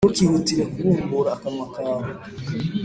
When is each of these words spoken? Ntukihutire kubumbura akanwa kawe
Ntukihutire 0.03 0.63
kubumbura 0.73 1.29
akanwa 1.37 1.65
kawe 1.75 2.09